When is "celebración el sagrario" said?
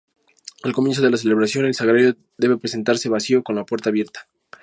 1.17-2.15